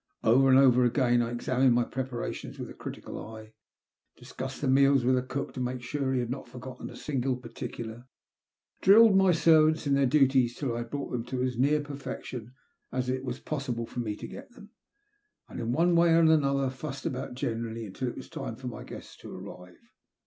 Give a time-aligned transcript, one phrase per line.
[0.23, 3.53] Over and over again I examined my preparations with a critical eye,
[4.17, 6.61] discussed the meals with the eook to make sure that he had not for* I
[6.61, 6.71] T£LL inr BTOBT.
[6.71, 8.05] 98T gotten a single partioolar,
[8.81, 12.51] drilled my servants in their duties until I had brought them as near perfection
[12.91, 14.71] as it was possible for me to get them,
[15.47, 18.83] and in one way and another fussed about generally until it was time for my
[18.83, 19.77] guests to arrive.